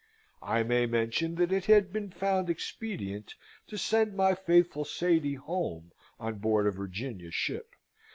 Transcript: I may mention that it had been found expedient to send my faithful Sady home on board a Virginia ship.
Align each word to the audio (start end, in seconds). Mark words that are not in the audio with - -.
I 0.41 0.63
may 0.63 0.87
mention 0.87 1.35
that 1.35 1.51
it 1.51 1.65
had 1.65 1.93
been 1.93 2.09
found 2.09 2.49
expedient 2.49 3.35
to 3.67 3.77
send 3.77 4.15
my 4.15 4.33
faithful 4.33 4.83
Sady 4.83 5.35
home 5.35 5.91
on 6.19 6.39
board 6.39 6.65
a 6.65 6.71
Virginia 6.71 7.29
ship. 7.29 7.75